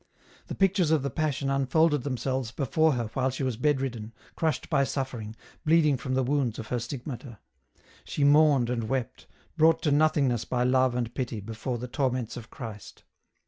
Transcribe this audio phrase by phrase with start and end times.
[0.47, 4.67] The pictures of the Passion unfolded themselves before her while she was bed ridden, crushed
[4.67, 7.37] by suffering, bleeding from the wounds of her stigmata;
[8.03, 9.27] she mourned and wept,
[9.57, 13.03] brought to nothingness by love and pity, before the torments of Christ.